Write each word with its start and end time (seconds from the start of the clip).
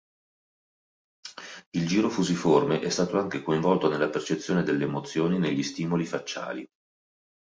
Il 1.77 1.85
giro 1.85 2.09
fusiforme 2.09 2.79
è 2.79 2.89
stato 2.89 3.19
anche 3.19 3.43
coinvolto 3.43 3.87
nella 3.87 4.09
percezione 4.09 4.63
delle 4.63 4.85
emozioni 4.85 5.37
negli 5.37 5.61
stimoli 5.61 6.07
facciali. 6.07 6.67